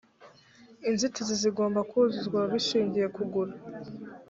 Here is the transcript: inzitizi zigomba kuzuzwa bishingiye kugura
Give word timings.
inzitizi 0.89 1.33
zigomba 1.41 1.79
kuzuzwa 1.89 2.39
bishingiye 2.51 3.07
kugura 3.15 3.53